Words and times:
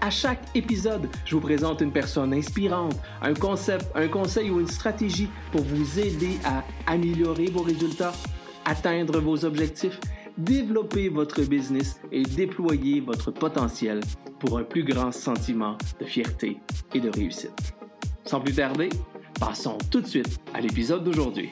À 0.00 0.10
chaque 0.10 0.42
épisode, 0.54 1.08
je 1.24 1.34
vous 1.34 1.40
présente 1.40 1.80
une 1.80 1.90
personne 1.90 2.34
inspirante, 2.34 2.96
un 3.22 3.34
concept, 3.34 3.86
un 3.94 4.08
conseil 4.08 4.50
ou 4.50 4.60
une 4.60 4.68
stratégie 4.68 5.28
pour 5.50 5.62
vous 5.62 5.98
aider 5.98 6.38
à 6.44 6.62
améliorer 6.86 7.46
vos 7.46 7.62
résultats, 7.62 8.12
atteindre 8.66 9.20
vos 9.20 9.44
objectifs, 9.44 9.98
développer 10.36 11.08
votre 11.08 11.42
business 11.42 11.98
et 12.12 12.22
déployer 12.22 13.00
votre 13.00 13.30
potentiel 13.30 14.00
pour 14.38 14.58
un 14.58 14.64
plus 14.64 14.84
grand 14.84 15.12
sentiment 15.12 15.78
de 15.98 16.04
fierté 16.04 16.58
et 16.94 17.00
de 17.00 17.08
réussite. 17.08 17.74
Sans 18.24 18.40
plus 18.40 18.54
tarder, 18.54 18.90
passons 19.40 19.78
tout 19.90 20.02
de 20.02 20.06
suite 20.06 20.38
à 20.52 20.60
l'épisode 20.60 21.04
d'aujourd'hui. 21.04 21.50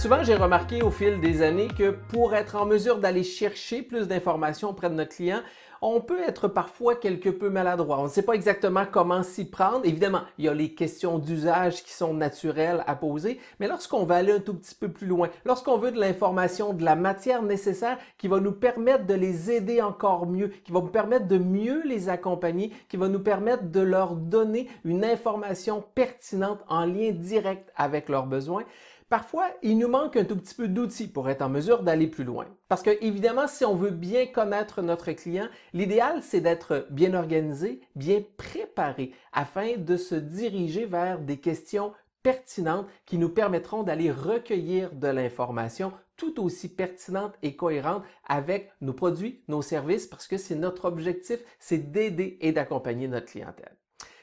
Souvent, 0.00 0.24
j'ai 0.24 0.34
remarqué 0.34 0.80
au 0.80 0.90
fil 0.90 1.20
des 1.20 1.42
années 1.42 1.68
que 1.68 1.90
pour 1.90 2.34
être 2.34 2.56
en 2.56 2.64
mesure 2.64 2.96
d'aller 3.00 3.22
chercher 3.22 3.82
plus 3.82 4.08
d'informations 4.08 4.70
auprès 4.70 4.88
de 4.88 4.94
notre 4.94 5.14
client, 5.14 5.42
on 5.82 6.00
peut 6.00 6.22
être 6.26 6.48
parfois 6.48 6.94
quelque 6.94 7.28
peu 7.28 7.50
maladroit. 7.50 8.00
On 8.00 8.04
ne 8.04 8.08
sait 8.08 8.22
pas 8.22 8.32
exactement 8.32 8.86
comment 8.90 9.22
s'y 9.22 9.44
prendre. 9.44 9.84
Évidemment, 9.84 10.22
il 10.38 10.46
y 10.46 10.48
a 10.48 10.54
les 10.54 10.72
questions 10.72 11.18
d'usage 11.18 11.84
qui 11.84 11.92
sont 11.92 12.14
naturelles 12.14 12.82
à 12.86 12.96
poser, 12.96 13.40
mais 13.58 13.68
lorsqu'on 13.68 14.04
va 14.04 14.14
aller 14.14 14.32
un 14.32 14.40
tout 14.40 14.54
petit 14.54 14.74
peu 14.74 14.88
plus 14.88 15.06
loin, 15.06 15.28
lorsqu'on 15.44 15.76
veut 15.76 15.92
de 15.92 16.00
l'information, 16.00 16.72
de 16.72 16.82
la 16.82 16.96
matière 16.96 17.42
nécessaire 17.42 17.98
qui 18.16 18.26
va 18.26 18.40
nous 18.40 18.52
permettre 18.52 19.04
de 19.04 19.14
les 19.14 19.50
aider 19.50 19.82
encore 19.82 20.26
mieux, 20.26 20.48
qui 20.64 20.72
va 20.72 20.80
nous 20.80 20.86
permettre 20.86 21.28
de 21.28 21.36
mieux 21.36 21.82
les 21.86 22.08
accompagner, 22.08 22.72
qui 22.88 22.96
va 22.96 23.08
nous 23.08 23.20
permettre 23.20 23.64
de 23.64 23.80
leur 23.80 24.14
donner 24.14 24.66
une 24.86 25.04
information 25.04 25.84
pertinente 25.94 26.60
en 26.68 26.86
lien 26.86 27.10
direct 27.10 27.70
avec 27.76 28.08
leurs 28.08 28.26
besoins, 28.26 28.64
Parfois, 29.10 29.48
il 29.62 29.76
nous 29.76 29.88
manque 29.88 30.16
un 30.16 30.24
tout 30.24 30.36
petit 30.36 30.54
peu 30.54 30.68
d'outils 30.68 31.08
pour 31.08 31.28
être 31.28 31.42
en 31.42 31.48
mesure 31.48 31.82
d'aller 31.82 32.06
plus 32.06 32.22
loin. 32.22 32.46
Parce 32.68 32.80
que, 32.80 32.96
évidemment, 33.04 33.48
si 33.48 33.64
on 33.64 33.74
veut 33.74 33.90
bien 33.90 34.26
connaître 34.26 34.82
notre 34.82 35.10
client, 35.10 35.48
l'idéal, 35.72 36.22
c'est 36.22 36.40
d'être 36.40 36.86
bien 36.90 37.14
organisé, 37.14 37.80
bien 37.96 38.22
préparé, 38.36 39.12
afin 39.32 39.76
de 39.76 39.96
se 39.96 40.14
diriger 40.14 40.86
vers 40.86 41.18
des 41.18 41.38
questions 41.38 41.92
pertinentes 42.22 42.86
qui 43.04 43.18
nous 43.18 43.30
permettront 43.30 43.82
d'aller 43.82 44.12
recueillir 44.12 44.92
de 44.92 45.08
l'information 45.08 45.92
tout 46.16 46.40
aussi 46.40 46.68
pertinente 46.68 47.34
et 47.42 47.56
cohérente 47.56 48.04
avec 48.28 48.70
nos 48.80 48.92
produits, 48.92 49.42
nos 49.48 49.62
services, 49.62 50.06
parce 50.06 50.28
que 50.28 50.36
c'est 50.36 50.54
notre 50.54 50.84
objectif, 50.84 51.40
c'est 51.58 51.90
d'aider 51.90 52.38
et 52.40 52.52
d'accompagner 52.52 53.08
notre 53.08 53.26
clientèle. 53.26 53.76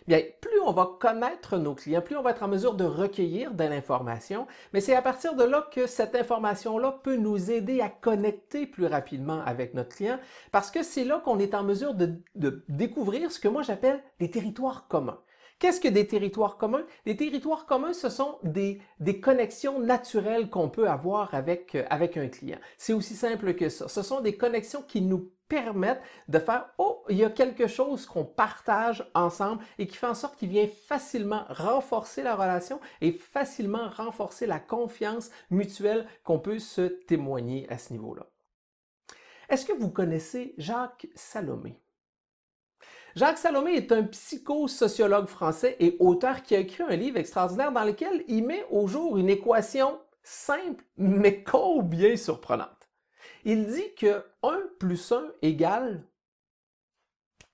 Bien, 0.08 0.22
plus 0.40 0.62
on 0.66 0.72
va 0.72 0.90
connaître 1.02 1.58
nos 1.58 1.76
clients, 1.76 2.02
plus 2.02 2.16
on 2.16 2.22
va 2.22 2.32
être 2.32 2.44
en 2.44 2.48
mesure 2.48 2.76
de 2.76 2.86
recueillir 2.86 3.54
de 3.54 3.66
l'information, 3.66 4.48
mais 4.72 4.80
c'est 4.80 4.96
à 4.96 5.02
partir 5.02 5.36
de 5.36 5.44
là 5.44 5.68
que 5.70 5.86
cette 5.86 6.16
information-là 6.16 7.02
peut 7.04 7.18
nous 7.18 7.52
aider 7.52 7.82
à 7.82 7.90
connecter 7.90 8.68
plus 8.68 8.86
rapidement 8.86 9.42
avec 9.46 9.74
notre 9.74 9.94
client, 9.94 10.18
parce 10.54 10.72
que 10.72 10.82
c'est 10.82 11.04
là 11.04 11.20
qu'on 11.20 11.40
est 11.40 11.54
en 11.54 11.64
mesure 11.64 11.94
de, 11.94 12.22
découvrir 12.70 13.34
ce 13.34 13.40
que 13.42 13.50
moi 13.50 13.64
j'appelle 13.64 14.02
des 14.20 14.32
territoires 14.32 14.88
communs. 14.88 15.20
Qu'est-ce 15.60 15.82
que 15.82 15.88
des 15.90 16.08
territoires 16.08 16.58
communs? 16.58 16.86
Des 17.06 17.18
territoires 17.18 17.66
communs, 17.66 17.92
ce 17.92 18.10
sont 18.10 18.38
des, 18.44 18.80
connexions 19.22 19.80
naturelles 19.80 20.50
qu'on 20.50 20.70
peut 20.70 20.88
avoir 20.88 21.34
avec, 21.34 21.76
avec 21.90 22.16
un 22.16 22.28
client. 22.30 22.60
C'est 22.78 22.94
aussi 22.94 23.16
simple 23.16 23.56
que 23.56 23.68
ça. 23.68 23.90
Ce 23.90 24.04
sont 24.04 24.22
des 24.22 24.38
connexions 24.38 24.84
qui 24.88 25.02
nous 25.02 25.32
permettent 25.48 26.02
de 26.28 26.40
faire 26.40 26.70
oh 26.78 27.04
il 27.10 27.18
y 27.18 27.24
a 27.24 27.30
quelque 27.30 27.68
chose 27.68 28.06
qu'on 28.06 28.26
partage 28.26 29.10
ensemble 29.14 29.64
et 29.78 29.88
qui 29.88 29.98
fait 29.98 30.08
en 30.08 30.16
sorte 30.16 30.38
qu'il 30.38 30.50
vient 30.50 30.68
facilement 30.88 31.46
renforcer 31.50 32.24
la 32.24 32.36
relation 32.36 32.80
et 33.02 33.12
facilement 33.12 33.90
renforcer 33.90 34.46
la 34.46 34.60
confiance 34.60 35.30
mutuelle 35.50 36.08
qu'on 36.24 36.40
peut 36.40 36.60
se 36.60 36.82
témoigner 36.82 37.68
à 37.70 37.78
ce 37.78 37.94
niveau-là. 37.94 38.28
Est-ce 39.50 39.66
que 39.66 39.74
vous 39.74 39.90
connaissez 39.90 40.54
Jacques 40.58 41.08
Salomé? 41.16 41.80
Jacques 43.16 43.38
Salomé 43.38 43.76
est 43.76 43.92
un 43.92 44.04
psychosociologue 44.04 45.28
français 45.28 45.76
et 45.80 45.96
auteur 46.00 46.44
qui 46.44 46.56
a 46.56 46.60
écrit 46.60 46.84
un 46.84 46.96
livre 46.96 47.18
extraordinaire 47.18 47.72
dans 47.72 47.84
lequel 47.84 48.24
il 48.28 48.46
met 48.46 48.66
au 48.70 48.88
jour 48.88 49.18
une 49.18 49.30
équation 49.30 50.00
simple 50.22 50.84
mais 50.98 51.44
combien 51.44 52.16
surprenante 52.16 52.77
il 53.46 53.68
dit 53.68 53.96
que 53.96 54.24
1 54.44 54.62
plus 54.80 55.12
1 55.12 55.32
égale 55.42 56.04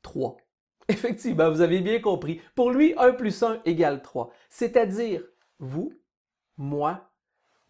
3. 0.01 0.37
Effectivement, 0.89 1.49
vous 1.49 1.61
avez 1.61 1.81
bien 1.81 1.99
compris. 1.99 2.41
Pour 2.55 2.71
lui, 2.71 2.93
1 2.97 3.13
plus 3.13 3.41
1 3.41 3.61
égale 3.65 4.01
3. 4.01 4.31
C'est-à-dire 4.49 5.23
vous, 5.59 5.93
moi 6.57 7.09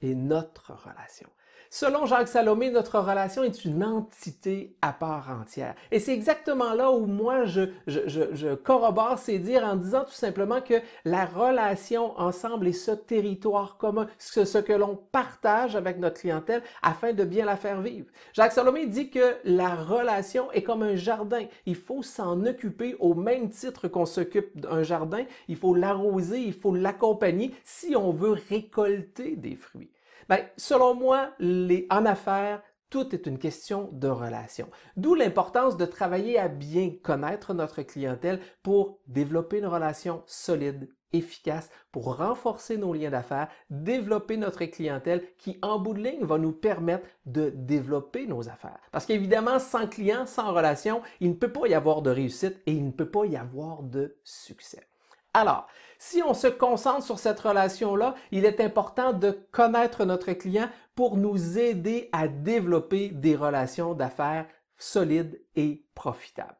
et 0.01 0.15
notre 0.15 0.73
relation. 0.73 1.29
Selon 1.75 2.05
Jacques 2.05 2.27
Salomé, 2.27 2.69
notre 2.69 2.99
relation 2.99 3.41
est 3.41 3.65
une 3.65 3.83
entité 3.83 4.75
à 4.83 4.93
part 4.93 5.35
entière. 5.41 5.73
Et 5.89 5.99
c'est 5.99 6.13
exactement 6.13 6.75
là 6.75 6.91
où 6.91 7.07
moi 7.07 7.45
je, 7.45 8.53
corrobore 8.53 9.17
ces 9.17 9.39
dires 9.39 9.63
en 9.63 9.75
disant 9.75 10.03
tout 10.03 10.11
simplement 10.11 10.61
que 10.61 10.75
la 11.03 11.25
relation 11.25 12.15
ensemble 12.19 12.67
est 12.67 12.73
ce 12.73 12.91
territoire 12.91 13.77
commun, 13.77 14.05
ce, 14.19 14.45
ce 14.45 14.59
que 14.59 14.71
l'on 14.71 14.99
partage 15.11 15.75
avec 15.75 15.97
notre 15.97 16.21
clientèle 16.21 16.61
afin 16.83 17.11
de 17.11 17.23
bien 17.23 17.43
la 17.43 17.57
faire 17.57 17.81
vivre. 17.81 18.05
Jacques 18.33 18.51
Salomé 18.51 18.85
dit 18.85 19.09
que 19.09 19.37
la 19.43 19.73
relation 19.73 20.51
est 20.51 20.61
comme 20.61 20.83
un 20.83 20.95
jardin. 20.95 21.41
Il 21.65 21.75
faut 21.75 22.03
s'en 22.03 22.45
occuper 22.45 22.95
au 22.99 23.15
même 23.15 23.49
titre 23.49 23.87
qu'on 23.87 24.05
s'occupe 24.05 24.55
d'un 24.59 24.83
jardin. 24.83 25.25
Il 25.47 25.55
faut 25.55 25.73
l'arroser, 25.73 26.37
il 26.37 26.53
faut 26.53 26.75
l'accompagner 26.75 27.51
si 27.63 27.95
on 27.95 28.11
veut 28.11 28.37
récolter 28.47 29.35
des 29.37 29.55
fruits. 29.55 29.89
Ben, 30.29 30.39
selon 30.57 30.93
moi, 30.93 31.31
les, 31.39 31.87
en 31.89 32.05
affaires, 32.05 32.61
tout 32.89 33.15
est 33.15 33.25
une 33.25 33.39
question 33.39 33.89
de 33.91 34.07
relation. 34.07 34.69
D'où 34.97 35.15
l'importance 35.15 35.77
de 35.77 35.85
travailler 35.85 36.37
à 36.37 36.47
bien 36.47 36.91
connaître 37.01 37.55
notre 37.55 37.81
clientèle 37.81 38.39
pour 38.61 38.99
développer 39.07 39.57
une 39.57 39.65
relation 39.65 40.21
solide, 40.27 40.87
efficace, 41.11 41.71
pour 41.91 42.17
renforcer 42.17 42.77
nos 42.77 42.93
liens 42.93 43.09
d'affaires, 43.09 43.47
développer 43.69 44.37
notre 44.37 44.65
clientèle 44.65 45.23
qui, 45.37 45.57
en 45.61 45.79
bout 45.79 45.93
de 45.93 46.03
ligne, 46.03 46.23
va 46.23 46.37
nous 46.37 46.51
permettre 46.51 47.07
de 47.25 47.51
développer 47.55 48.27
nos 48.27 48.49
affaires. 48.49 48.79
Parce 48.91 49.07
qu'évidemment, 49.07 49.57
sans 49.57 49.87
client, 49.87 50.25
sans 50.25 50.53
relation, 50.53 51.01
il 51.19 51.29
ne 51.29 51.35
peut 51.35 51.51
pas 51.51 51.67
y 51.67 51.73
avoir 51.73 52.03
de 52.03 52.11
réussite 52.11 52.61
et 52.65 52.73
il 52.73 52.85
ne 52.85 52.91
peut 52.91 53.09
pas 53.09 53.25
y 53.25 53.35
avoir 53.35 53.83
de 53.83 54.17
succès. 54.23 54.87
Alors, 55.33 55.67
si 55.97 56.21
on 56.21 56.33
se 56.33 56.47
concentre 56.47 57.03
sur 57.03 57.17
cette 57.17 57.39
relation-là, 57.39 58.15
il 58.31 58.45
est 58.45 58.59
important 58.59 59.13
de 59.13 59.31
connaître 59.51 60.05
notre 60.05 60.33
client 60.33 60.69
pour 60.95 61.17
nous 61.17 61.57
aider 61.57 62.09
à 62.11 62.27
développer 62.27 63.09
des 63.09 63.35
relations 63.35 63.93
d'affaires 63.93 64.45
solides 64.77 65.41
et 65.55 65.85
profitables. 65.95 66.57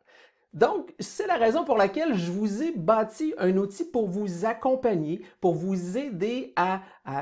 Donc, 0.54 0.94
c'est 1.00 1.26
la 1.26 1.38
raison 1.38 1.64
pour 1.64 1.78
laquelle 1.78 2.16
je 2.16 2.32
vous 2.32 2.62
ai 2.62 2.72
bâti 2.72 3.34
un 3.40 3.58
outil 3.58 3.86
pour 3.86 4.08
vous 4.08 4.46
accompagner, 4.46 5.22
pour 5.42 5.56
vous 5.56 5.98
aider 5.98 6.54
à, 6.56 6.82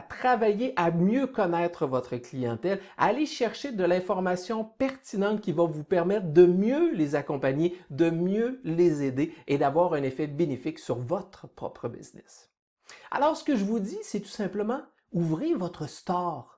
travailler 0.10 0.74
à 0.76 0.92
mieux 0.92 1.28
connaître 1.28 1.88
votre 1.88 2.18
clientèle, 2.18 2.82
à 2.98 3.06
aller 3.06 3.26
chercher 3.26 3.72
de 3.72 3.86
l'information 3.86 4.66
pertinente 4.66 5.40
qui 5.40 5.54
va 5.54 5.64
vous 5.64 5.86
permettre 5.86 6.28
de 6.28 6.46
mieux 6.46 6.92
les 6.92 7.16
accompagner, 7.16 7.78
de 7.90 8.10
mieux 8.10 8.60
les 8.66 9.04
aider 9.04 9.34
et 9.48 9.58
d'avoir 9.58 9.94
un 9.94 10.04
effet 10.04 10.28
bénéfique 10.28 10.80
sur 10.80 10.98
votre 10.98 11.48
propre 11.48 11.88
business. 11.88 12.52
Alors, 13.12 13.38
ce 13.38 13.46
que 13.46 13.56
je 13.56 13.64
vous 13.64 13.80
dis, 13.80 14.00
c'est 14.02 14.20
tout 14.20 14.28
simplement 14.28 14.82
ouvrez 15.14 15.54
votre 15.54 15.88
store. 15.88 16.51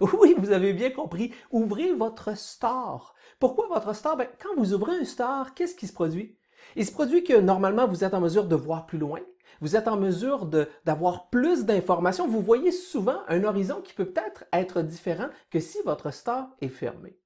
Oui, 0.20 0.34
vous 0.38 0.52
avez 0.52 0.72
bien 0.72 0.90
compris. 0.90 1.32
Ouvrez 1.50 1.92
votre 1.92 2.36
store. 2.36 3.14
Pourquoi 3.38 3.68
votre 3.68 3.94
store? 3.94 4.16
Ben, 4.16 4.28
quand 4.40 4.54
vous 4.56 4.74
ouvrez 4.74 4.96
un 4.96 5.04
store, 5.04 5.54
qu'est-ce 5.54 5.74
qui 5.74 5.86
se 5.86 5.92
produit? 5.92 6.36
Il 6.76 6.86
se 6.86 6.92
produit 6.92 7.24
que 7.24 7.38
normalement, 7.38 7.86
vous 7.86 8.04
êtes 8.04 8.14
en 8.14 8.20
mesure 8.20 8.46
de 8.46 8.56
voir 8.56 8.86
plus 8.86 8.98
loin. 8.98 9.20
Vous 9.60 9.76
êtes 9.76 9.88
en 9.88 9.96
mesure 9.96 10.46
d'avoir 10.84 11.30
plus 11.30 11.64
d'informations. 11.64 12.26
Vous 12.26 12.40
voyez 12.40 12.72
souvent 12.72 13.20
un 13.28 13.44
horizon 13.44 13.80
qui 13.82 13.94
peut 13.94 14.06
peut-être 14.06 14.44
être 14.52 14.82
différent 14.82 15.28
que 15.50 15.60
si 15.60 15.78
votre 15.84 16.12
store 16.12 16.48
est 16.60 16.68
fermé. 16.68 17.16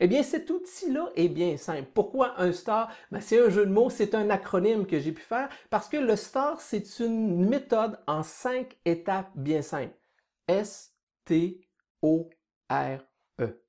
Eh 0.00 0.08
bien, 0.08 0.22
cet 0.22 0.50
outil-là 0.50 1.08
est 1.14 1.28
bien 1.28 1.56
simple. 1.56 1.88
Pourquoi 1.94 2.40
un 2.40 2.52
STAR? 2.52 2.90
Ben, 3.10 3.20
c'est 3.20 3.40
un 3.40 3.48
jeu 3.48 3.64
de 3.64 3.70
mots, 3.70 3.90
c'est 3.90 4.14
un 4.14 4.28
acronyme 4.30 4.86
que 4.86 4.98
j'ai 4.98 5.12
pu 5.12 5.22
faire 5.22 5.48
parce 5.70 5.88
que 5.88 5.96
le 5.96 6.16
STAR, 6.16 6.60
c'est 6.60 6.98
une 7.00 7.48
méthode 7.48 7.98
en 8.06 8.22
cinq 8.22 8.76
étapes 8.84 9.30
bien 9.34 9.62
simples. 9.62 9.96
S, 10.48 10.92
T, 11.24 11.60
O-R-E. 12.04 13.64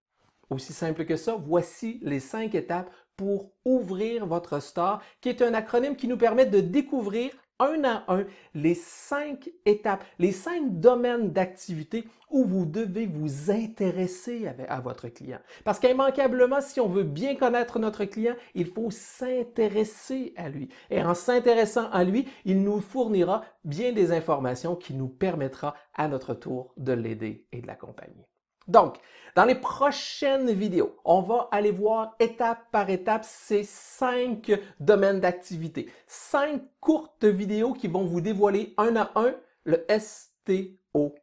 Aussi 0.49 0.73
simple 0.73 1.05
que 1.05 1.15
ça, 1.15 1.35
voici 1.35 1.99
les 2.03 2.19
cinq 2.19 2.53
étapes 2.53 2.91
pour 3.15 3.53
ouvrir 3.63 4.27
votre 4.27 4.59
store, 4.59 5.01
qui 5.21 5.29
est 5.29 5.41
un 5.41 5.53
acronyme 5.53 5.95
qui 5.95 6.09
nous 6.09 6.17
permet 6.17 6.45
de 6.45 6.59
découvrir 6.59 7.31
un 7.59 7.83
à 7.83 8.03
un 8.07 8.25
les 8.53 8.75
cinq 8.75 9.49
étapes, 9.65 10.03
les 10.19 10.31
cinq 10.31 10.79
domaines 10.79 11.31
d'activité 11.31 12.07
où 12.29 12.43
vous 12.43 12.65
devez 12.65 13.05
vous 13.05 13.51
intéresser 13.51 14.47
à 14.67 14.81
votre 14.81 15.07
client. 15.09 15.39
Parce 15.63 15.79
qu'immanquablement, 15.79 16.61
si 16.61 16.79
on 16.79 16.89
veut 16.89 17.03
bien 17.03 17.35
connaître 17.35 17.79
notre 17.79 18.05
client, 18.05 18.35
il 18.55 18.67
faut 18.67 18.91
s'intéresser 18.91 20.33
à 20.35 20.49
lui. 20.49 20.69
Et 20.89 21.01
en 21.01 21.13
s'intéressant 21.13 21.89
à 21.91 22.03
lui, 22.03 22.27
il 22.45 22.61
nous 22.63 22.81
fournira 22.81 23.43
bien 23.63 23.91
des 23.91 24.11
informations 24.11 24.75
qui 24.75 24.93
nous 24.93 25.07
permettra 25.07 25.75
à 25.93 26.07
notre 26.07 26.33
tour 26.33 26.73
de 26.77 26.93
l'aider 26.93 27.47
et 27.51 27.61
de 27.61 27.67
l'accompagner. 27.67 28.27
Donc, 28.67 28.97
dans 29.35 29.45
les 29.45 29.55
prochaines 29.55 30.51
vidéos, 30.51 30.95
on 31.03 31.21
va 31.21 31.49
aller 31.51 31.71
voir 31.71 32.15
étape 32.19 32.71
par 32.71 32.89
étape 32.89 33.25
ces 33.25 33.63
cinq 33.63 34.51
domaines 34.79 35.19
d'activité. 35.19 35.91
Cinq 36.07 36.61
courtes 36.79 37.25
vidéos 37.25 37.73
qui 37.73 37.87
vont 37.87 38.05
vous 38.05 38.21
dévoiler 38.21 38.73
un 38.77 38.95
à 38.95 39.11
un 39.15 39.33
le 39.65 39.83
S-T-O-R-E. 39.91 41.15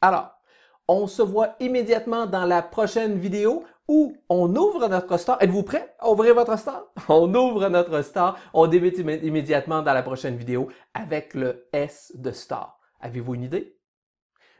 Alors, 0.00 0.30
on 0.86 1.06
se 1.06 1.22
voit 1.22 1.56
immédiatement 1.60 2.26
dans 2.26 2.44
la 2.44 2.62
prochaine 2.62 3.18
vidéo 3.18 3.64
où 3.88 4.16
on 4.28 4.54
ouvre 4.54 4.86
notre 4.88 5.16
store. 5.16 5.38
Êtes-vous 5.40 5.62
prêt 5.62 5.94
à 5.98 6.10
ouvrir 6.10 6.34
votre 6.34 6.58
store? 6.58 6.92
On 7.08 7.34
ouvre 7.34 7.68
notre 7.68 8.02
store. 8.02 8.38
On 8.52 8.66
débute 8.66 8.98
immédiatement 8.98 9.80
dans 9.80 9.94
la 9.94 10.02
prochaine 10.02 10.36
vidéo 10.36 10.68
avec 10.92 11.32
le 11.32 11.66
S 11.72 12.12
de 12.14 12.30
store. 12.30 12.78
Avez-vous 13.00 13.34
une 13.34 13.44
idée? 13.44 13.77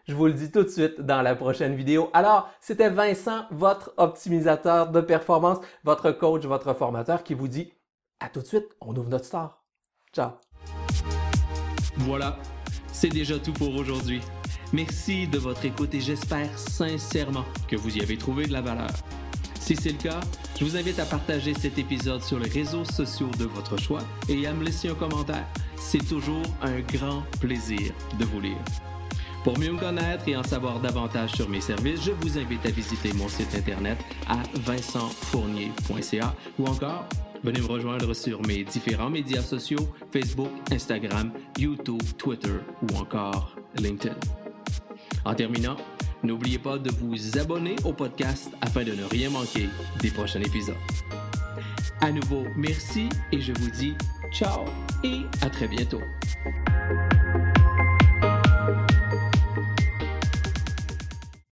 Je 0.08 0.14
vous 0.14 0.26
le 0.26 0.32
dis 0.32 0.50
tout 0.50 0.62
de 0.62 0.68
suite 0.68 1.02
dans 1.02 1.20
la 1.20 1.36
prochaine 1.36 1.74
vidéo. 1.74 2.08
Alors, 2.14 2.48
c'était 2.62 2.88
Vincent, 2.88 3.44
votre 3.50 3.92
optimisateur 3.98 4.90
de 4.90 5.02
performance, 5.02 5.58
votre 5.84 6.12
coach, 6.12 6.44
votre 6.46 6.72
formateur 6.72 7.22
qui 7.22 7.34
vous 7.34 7.46
dit 7.46 7.74
à 8.18 8.30
tout 8.30 8.40
de 8.40 8.46
suite, 8.46 8.66
on 8.80 8.96
ouvre 8.96 9.10
notre 9.10 9.26
store. 9.26 9.62
Ciao. 10.14 10.30
Voilà, 11.98 12.38
c'est 12.90 13.10
déjà 13.10 13.38
tout 13.38 13.52
pour 13.52 13.74
aujourd'hui. 13.74 14.22
Merci 14.72 15.28
de 15.28 15.38
votre 15.38 15.66
écoute 15.66 15.94
et 15.94 16.00
j'espère 16.00 16.58
sincèrement 16.58 17.44
que 17.68 17.76
vous 17.76 17.98
y 17.98 18.00
avez 18.00 18.16
trouvé 18.16 18.46
de 18.46 18.52
la 18.52 18.62
valeur. 18.62 18.90
Si 19.60 19.76
c'est 19.76 19.92
le 19.92 19.98
cas, 19.98 20.20
je 20.58 20.64
vous 20.64 20.78
invite 20.78 20.98
à 21.00 21.04
partager 21.04 21.52
cet 21.52 21.76
épisode 21.76 22.22
sur 22.22 22.38
les 22.38 22.48
réseaux 22.48 22.86
sociaux 22.86 23.30
de 23.38 23.44
votre 23.44 23.76
choix 23.76 24.00
et 24.30 24.46
à 24.46 24.54
me 24.54 24.64
laisser 24.64 24.88
un 24.88 24.94
commentaire. 24.94 25.46
C'est 25.76 26.06
toujours 26.08 26.46
un 26.62 26.80
grand 26.80 27.22
plaisir 27.40 27.92
de 28.18 28.24
vous 28.24 28.40
lire. 28.40 28.56
Pour 29.48 29.58
mieux 29.58 29.72
me 29.72 29.78
connaître 29.78 30.28
et 30.28 30.36
en 30.36 30.42
savoir 30.42 30.78
davantage 30.78 31.30
sur 31.32 31.48
mes 31.48 31.62
services, 31.62 32.02
je 32.04 32.10
vous 32.10 32.36
invite 32.36 32.66
à 32.66 32.70
visiter 32.70 33.14
mon 33.14 33.30
site 33.30 33.54
internet 33.54 33.96
à 34.28 34.42
vincentfournier.ca 34.60 36.34
ou 36.58 36.66
encore 36.66 37.06
venez 37.42 37.58
me 37.62 37.66
rejoindre 37.66 38.12
sur 38.12 38.46
mes 38.46 38.62
différents 38.64 39.08
médias 39.08 39.40
sociaux 39.40 39.88
Facebook, 40.12 40.50
Instagram, 40.70 41.32
YouTube, 41.58 42.02
Twitter 42.18 42.56
ou 42.82 42.96
encore 42.98 43.56
LinkedIn. 43.78 44.16
En 45.24 45.34
terminant, 45.34 45.76
n'oubliez 46.22 46.58
pas 46.58 46.76
de 46.76 46.90
vous 46.90 47.38
abonner 47.38 47.76
au 47.86 47.94
podcast 47.94 48.50
afin 48.60 48.84
de 48.84 48.92
ne 48.92 49.04
rien 49.04 49.30
manquer 49.30 49.70
des 50.02 50.10
prochains 50.10 50.42
épisodes. 50.42 50.76
À 52.02 52.12
nouveau, 52.12 52.44
merci 52.54 53.08
et 53.32 53.40
je 53.40 53.54
vous 53.54 53.70
dis 53.70 53.94
ciao 54.30 54.66
et 55.02 55.20
à 55.40 55.48
très 55.48 55.68
bientôt. 55.68 56.02